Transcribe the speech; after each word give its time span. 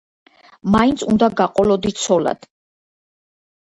მაინც 0.77 1.03
უნდა 1.13 1.31
გაყოლოდი 1.43 1.95
ცოლად. 2.03 2.53